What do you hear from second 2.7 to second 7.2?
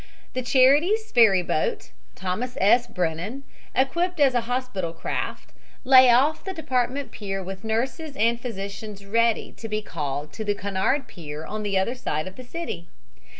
Brennan, equipped as a hospital craft, lay off the department